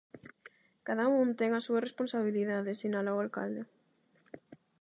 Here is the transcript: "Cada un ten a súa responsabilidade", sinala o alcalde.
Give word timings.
"Cada 0.87 1.05
un 1.19 1.27
ten 1.39 1.51
a 1.53 1.61
súa 1.67 1.83
responsabilidade", 1.87 2.79
sinala 2.81 3.15
o 3.17 3.21
alcalde. 3.25 3.61